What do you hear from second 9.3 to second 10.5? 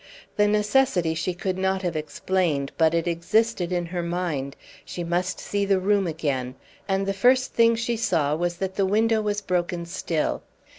broken still.